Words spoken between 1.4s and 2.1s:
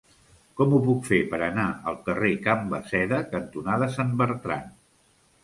anar al